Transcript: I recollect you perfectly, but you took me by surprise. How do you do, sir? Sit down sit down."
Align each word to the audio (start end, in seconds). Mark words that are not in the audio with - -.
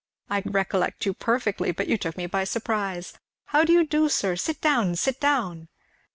I 0.31 0.41
recollect 0.43 1.05
you 1.05 1.13
perfectly, 1.13 1.71
but 1.71 1.87
you 1.87 1.95
took 1.95 2.17
me 2.17 2.25
by 2.25 2.43
surprise. 2.43 3.13
How 3.45 3.63
do 3.63 3.71
you 3.71 3.85
do, 3.85 4.09
sir? 4.09 4.35
Sit 4.35 4.59
down 4.59 4.95
sit 4.95 5.19
down." 5.19 5.67